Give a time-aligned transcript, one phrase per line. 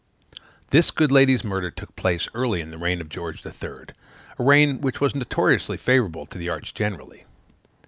[0.71, 3.61] This good lady's murder took place early in the reign of George III.,
[4.39, 7.25] a reign which was notoriously favorable to the arts generally.